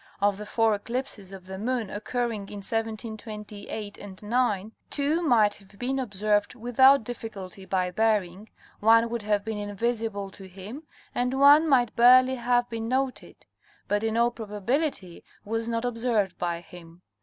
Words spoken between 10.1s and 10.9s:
to him,